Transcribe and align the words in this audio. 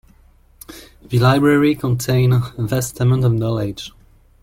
The 1.03 1.19
library 1.19 1.75
contains 1.75 2.43
vast 2.57 2.99
amounts 2.99 3.23
of 3.25 3.33
knowledge. 3.33 3.91